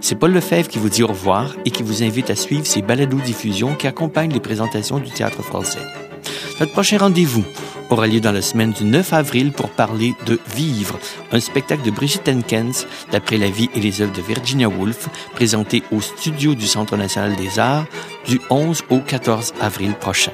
C'est 0.00 0.14
Paul 0.14 0.32
Lefebvre 0.32 0.68
qui 0.68 0.78
vous 0.78 0.88
dit 0.88 1.02
au 1.02 1.08
revoir 1.08 1.54
et 1.66 1.70
qui 1.70 1.82
vous 1.82 2.02
invite 2.02 2.30
à 2.30 2.36
suivre 2.36 2.66
ces 2.66 2.80
balados-diffusions 2.80 3.74
qui 3.74 3.86
accompagnent 3.86 4.32
les 4.32 4.40
présentations 4.40 4.98
du 4.98 5.10
théâtre 5.10 5.42
français. 5.42 5.80
Notre 6.58 6.72
prochain 6.72 6.96
rendez-vous 6.96 7.44
aura 7.90 8.06
lieu 8.06 8.20
dans 8.20 8.32
la 8.32 8.40
semaine 8.40 8.72
du 8.72 8.84
9 8.84 9.12
avril 9.12 9.52
pour 9.52 9.68
parler 9.68 10.14
de 10.24 10.40
Vivre, 10.54 10.98
un 11.32 11.40
spectacle 11.40 11.84
de 11.84 11.90
Brigitte 11.90 12.28
Henkens 12.28 12.86
d'après 13.12 13.36
la 13.36 13.50
vie 13.50 13.68
et 13.74 13.80
les 13.80 14.00
œuvres 14.00 14.16
de 14.16 14.22
Virginia 14.22 14.68
Woolf, 14.68 15.08
présenté 15.34 15.82
au 15.92 16.00
studio 16.00 16.54
du 16.54 16.66
Centre 16.66 16.96
national 16.96 17.36
des 17.36 17.58
arts 17.58 17.84
du 18.26 18.40
11 18.48 18.84
au 18.88 19.00
14 19.00 19.52
avril 19.60 19.92
prochain. 19.92 20.32